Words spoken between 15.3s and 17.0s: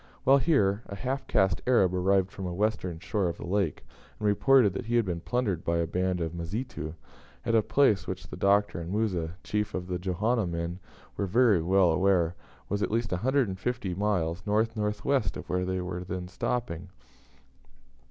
of where they were then stopping.